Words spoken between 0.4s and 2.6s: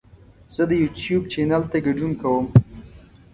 زه د یوټیوب چینل ته ګډون کوم.